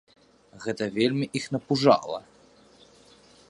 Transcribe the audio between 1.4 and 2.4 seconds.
напужала.